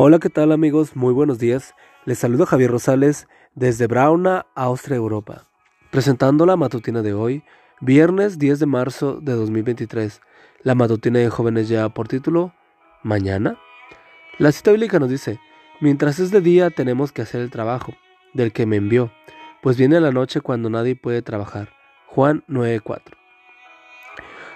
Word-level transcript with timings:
Hola, 0.00 0.20
¿qué 0.20 0.30
tal 0.30 0.52
amigos? 0.52 0.94
Muy 0.94 1.12
buenos 1.12 1.40
días. 1.40 1.74
Les 2.04 2.20
saludo 2.20 2.46
Javier 2.46 2.70
Rosales 2.70 3.26
desde 3.56 3.88
Brauna, 3.88 4.46
Austria, 4.54 4.94
Europa, 4.94 5.48
presentando 5.90 6.46
la 6.46 6.56
matutina 6.56 7.02
de 7.02 7.14
hoy, 7.14 7.42
viernes 7.80 8.38
10 8.38 8.60
de 8.60 8.66
marzo 8.66 9.18
de 9.20 9.32
2023. 9.32 10.20
La 10.62 10.76
matutina 10.76 11.18
de 11.18 11.30
jóvenes 11.30 11.68
ya 11.68 11.88
por 11.88 12.06
título 12.06 12.54
Mañana. 13.02 13.58
La 14.38 14.52
cita 14.52 14.70
bíblica 14.70 15.00
nos 15.00 15.10
dice, 15.10 15.40
mientras 15.80 16.20
es 16.20 16.30
de 16.30 16.42
día 16.42 16.70
tenemos 16.70 17.10
que 17.10 17.22
hacer 17.22 17.40
el 17.40 17.50
trabajo 17.50 17.92
del 18.34 18.52
que 18.52 18.66
me 18.66 18.76
envió, 18.76 19.10
pues 19.62 19.76
viene 19.76 19.98
la 19.98 20.12
noche 20.12 20.40
cuando 20.40 20.70
nadie 20.70 20.94
puede 20.94 21.22
trabajar. 21.22 21.70
Juan 22.06 22.44
9:4. 22.46 23.16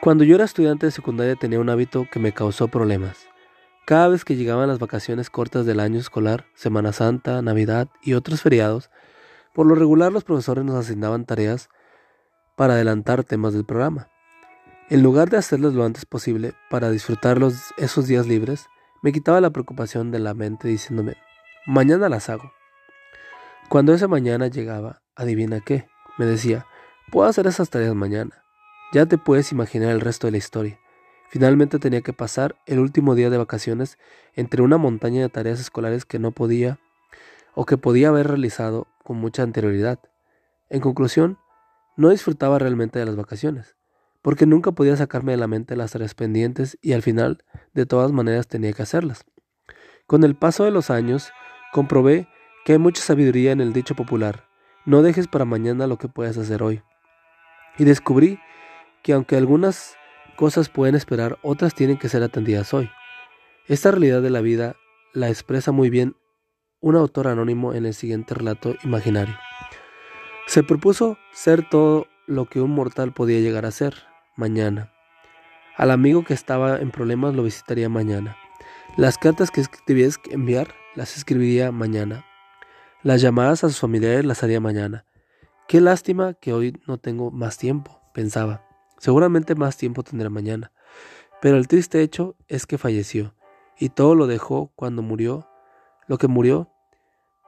Cuando 0.00 0.22
yo 0.22 0.36
era 0.36 0.44
estudiante 0.44 0.86
de 0.86 0.92
secundaria 0.92 1.34
tenía 1.34 1.58
un 1.58 1.70
hábito 1.70 2.06
que 2.08 2.20
me 2.20 2.30
causó 2.30 2.68
problemas. 2.68 3.33
Cada 3.86 4.08
vez 4.08 4.24
que 4.24 4.36
llegaban 4.36 4.68
las 4.68 4.78
vacaciones 4.78 5.28
cortas 5.28 5.66
del 5.66 5.78
año 5.78 5.98
escolar, 5.98 6.46
Semana 6.54 6.92
Santa, 6.94 7.42
Navidad 7.42 7.88
y 8.02 8.14
otros 8.14 8.40
feriados, 8.40 8.90
por 9.52 9.66
lo 9.66 9.74
regular 9.74 10.10
los 10.10 10.24
profesores 10.24 10.64
nos 10.64 10.76
asignaban 10.76 11.26
tareas 11.26 11.68
para 12.56 12.74
adelantar 12.74 13.24
temas 13.24 13.52
del 13.52 13.66
programa. 13.66 14.08
En 14.88 15.02
lugar 15.02 15.28
de 15.28 15.36
hacerlas 15.36 15.74
lo 15.74 15.84
antes 15.84 16.06
posible 16.06 16.54
para 16.70 16.90
disfrutar 16.90 17.38
esos 17.76 18.06
días 18.06 18.26
libres, 18.26 18.68
me 19.02 19.12
quitaba 19.12 19.42
la 19.42 19.50
preocupación 19.50 20.10
de 20.10 20.18
la 20.18 20.32
mente 20.32 20.66
diciéndome, 20.66 21.16
mañana 21.66 22.08
las 22.08 22.30
hago. 22.30 22.52
Cuando 23.68 23.92
esa 23.92 24.08
mañana 24.08 24.46
llegaba, 24.46 25.02
adivina 25.14 25.60
qué, 25.60 25.88
me 26.16 26.24
decía, 26.24 26.66
puedo 27.12 27.28
hacer 27.28 27.46
esas 27.46 27.68
tareas 27.68 27.94
mañana. 27.94 28.42
Ya 28.94 29.04
te 29.04 29.18
puedes 29.18 29.52
imaginar 29.52 29.90
el 29.90 30.00
resto 30.00 30.26
de 30.26 30.32
la 30.32 30.38
historia. 30.38 30.80
Finalmente 31.34 31.80
tenía 31.80 32.00
que 32.00 32.12
pasar 32.12 32.54
el 32.64 32.78
último 32.78 33.16
día 33.16 33.28
de 33.28 33.38
vacaciones 33.38 33.98
entre 34.34 34.62
una 34.62 34.76
montaña 34.76 35.20
de 35.20 35.28
tareas 35.28 35.58
escolares 35.58 36.04
que 36.04 36.20
no 36.20 36.30
podía 36.30 36.78
o 37.56 37.66
que 37.66 37.76
podía 37.76 38.10
haber 38.10 38.28
realizado 38.28 38.86
con 39.02 39.16
mucha 39.16 39.42
anterioridad. 39.42 39.98
En 40.70 40.80
conclusión, 40.80 41.38
no 41.96 42.10
disfrutaba 42.10 42.60
realmente 42.60 43.00
de 43.00 43.06
las 43.06 43.16
vacaciones, 43.16 43.74
porque 44.22 44.46
nunca 44.46 44.70
podía 44.70 44.96
sacarme 44.96 45.32
de 45.32 45.38
la 45.38 45.48
mente 45.48 45.74
las 45.74 45.90
tareas 45.90 46.14
pendientes 46.14 46.78
y 46.80 46.92
al 46.92 47.02
final, 47.02 47.42
de 47.72 47.84
todas 47.84 48.12
maneras, 48.12 48.46
tenía 48.46 48.72
que 48.72 48.82
hacerlas. 48.82 49.24
Con 50.06 50.22
el 50.22 50.36
paso 50.36 50.62
de 50.62 50.70
los 50.70 50.88
años, 50.88 51.32
comprobé 51.72 52.28
que 52.64 52.74
hay 52.74 52.78
mucha 52.78 53.02
sabiduría 53.02 53.50
en 53.50 53.60
el 53.60 53.72
dicho 53.72 53.96
popular, 53.96 54.44
no 54.86 55.02
dejes 55.02 55.26
para 55.26 55.44
mañana 55.44 55.88
lo 55.88 55.98
que 55.98 56.06
puedas 56.06 56.38
hacer 56.38 56.62
hoy. 56.62 56.84
Y 57.76 57.82
descubrí 57.82 58.38
que 59.02 59.14
aunque 59.14 59.36
algunas 59.36 59.96
cosas 60.34 60.68
pueden 60.68 60.94
esperar, 60.94 61.38
otras 61.42 61.74
tienen 61.74 61.98
que 61.98 62.08
ser 62.08 62.22
atendidas 62.22 62.74
hoy. 62.74 62.90
Esta 63.66 63.90
realidad 63.90 64.22
de 64.22 64.30
la 64.30 64.40
vida 64.40 64.76
la 65.12 65.28
expresa 65.28 65.72
muy 65.72 65.90
bien 65.90 66.16
un 66.80 66.96
autor 66.96 67.28
anónimo 67.28 67.72
en 67.72 67.86
el 67.86 67.94
siguiente 67.94 68.34
relato 68.34 68.74
imaginario. 68.84 69.34
Se 70.46 70.62
propuso 70.62 71.16
ser 71.32 71.66
todo 71.68 72.06
lo 72.26 72.44
que 72.46 72.60
un 72.60 72.72
mortal 72.72 73.14
podía 73.14 73.40
llegar 73.40 73.64
a 73.64 73.70
ser 73.70 73.94
mañana. 74.36 74.92
Al 75.76 75.90
amigo 75.90 76.24
que 76.24 76.34
estaba 76.34 76.78
en 76.78 76.90
problemas 76.90 77.34
lo 77.34 77.42
visitaría 77.42 77.88
mañana. 77.88 78.36
Las 78.96 79.18
cartas 79.18 79.50
que 79.50 79.62
que 79.86 80.34
enviar 80.34 80.74
las 80.94 81.16
escribiría 81.16 81.72
mañana. 81.72 82.26
Las 83.02 83.22
llamadas 83.22 83.64
a 83.64 83.68
sus 83.68 83.80
familiares 83.80 84.24
las 84.24 84.42
haría 84.42 84.60
mañana. 84.60 85.04
Qué 85.66 85.80
lástima 85.80 86.34
que 86.34 86.52
hoy 86.52 86.80
no 86.86 86.98
tengo 86.98 87.30
más 87.30 87.56
tiempo, 87.56 88.02
pensaba. 88.12 88.62
Seguramente 89.04 89.54
más 89.54 89.76
tiempo 89.76 90.02
tendrá 90.02 90.30
mañana. 90.30 90.72
Pero 91.42 91.58
el 91.58 91.68
triste 91.68 92.00
hecho 92.00 92.36
es 92.48 92.64
que 92.64 92.78
falleció, 92.78 93.34
y 93.78 93.90
todo 93.90 94.14
lo 94.14 94.26
dejó 94.26 94.72
cuando 94.76 95.02
murió. 95.02 95.46
Lo 96.06 96.16
que 96.16 96.26
murió, 96.26 96.70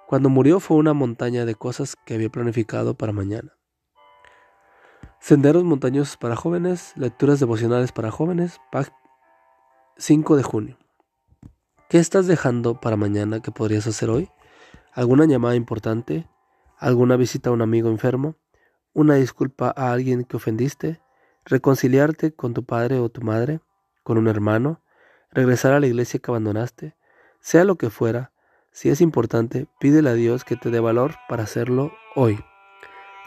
cuando 0.07 0.29
murió 0.29 0.61
fue 0.61 0.77
una 0.77 0.93
montaña 0.93 1.47
de 1.47 1.55
cosas 1.55 1.97
que 1.97 2.13
había 2.13 2.29
planificado 2.29 2.93
para 2.93 3.15
mañana. 3.15 3.57
Senderos 5.19 5.65
montañosos 5.65 6.19
para 6.19 6.37
jóvenes, 6.37 6.93
lecturas 6.95 7.41
devocionales 7.41 7.91
para 7.91 8.11
jóvenes, 8.11 8.61
5 9.97 10.37
de 10.37 10.43
junio. 10.43 10.77
¿Qué 11.89 11.97
estás 11.97 12.27
dejando 12.27 12.83
para 12.83 12.97
mañana 12.97 13.41
que 13.41 13.51
podrías 13.51 13.87
hacer 13.87 14.11
hoy? 14.11 14.29
¿Alguna 14.93 15.25
llamada 15.25 15.57
importante? 15.57 16.29
¿Alguna 16.77 17.17
visita 17.17 17.49
a 17.49 17.55
un 17.55 17.63
amigo 17.63 17.89
enfermo? 17.89 18.35
¿Una 18.93 19.15
disculpa 19.15 19.73
a 19.75 19.93
alguien 19.93 20.25
que 20.25 20.37
ofendiste? 20.37 21.01
Reconciliarte 21.47 22.33
con 22.33 22.53
tu 22.53 22.65
padre 22.65 22.99
o 22.99 23.09
tu 23.09 23.23
madre, 23.23 23.61
con 24.03 24.19
un 24.19 24.29
hermano, 24.29 24.83
regresar 25.31 25.73
a 25.73 25.81
la 25.81 25.87
iglesia 25.87 26.21
que 26.21 26.31
abandonaste, 26.31 26.97
sea 27.41 27.65
lo 27.65 27.77
que 27.77 27.89
fuera, 27.89 28.33
si 28.73 28.91
es 28.91 29.01
importante, 29.01 29.69
pídele 29.81 30.11
a 30.11 30.15
Dios 30.15 30.45
que 30.45 30.57
te 30.57 30.71
dé 30.71 30.81
valor 30.81 31.15
para 31.29 31.45
hacerlo 31.45 31.93
hoy. 32.15 32.39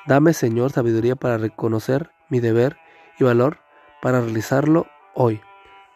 Dame, 0.05 0.33
Señor, 0.33 0.71
sabiduría 0.71 1.15
para 1.15 1.37
reconocer 1.37 2.11
mi 2.29 2.39
deber 2.39 2.77
y 3.19 3.23
valor 3.23 3.57
para 4.01 4.21
realizarlo 4.21 4.85
hoy. 5.15 5.41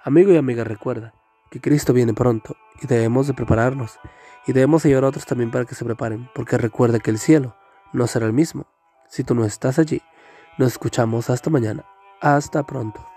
Amigo 0.04 0.32
y 0.32 0.38
amiga, 0.38 0.64
recuerda 0.64 1.14
que 1.52 1.62
Cristo 1.62 1.94
viene 1.94 2.14
pronto 2.14 2.56
y 2.82 2.88
debemos 2.88 3.28
de 3.28 3.34
prepararnos 3.34 4.00
y 4.48 4.54
debemos 4.54 4.86
ayudar 4.86 5.04
a 5.04 5.08
otros 5.10 5.26
también 5.26 5.52
para 5.52 5.66
que 5.66 5.76
se 5.76 5.86
preparen, 5.86 6.30
porque 6.34 6.58
recuerda 6.58 7.00
que 7.00 7.12
el 7.12 7.20
cielo 7.20 7.56
no 7.92 8.08
será 8.08 8.26
el 8.26 8.34
mismo 8.34 8.66
si 9.08 9.24
tú 9.24 9.36
no 9.36 9.46
estás 9.46 9.78
allí. 9.78 10.02
Nos 10.58 10.72
escuchamos 10.74 11.30
hasta 11.30 11.50
mañana. 11.50 11.86
Hasta 12.24 12.64
pronto. 12.64 13.12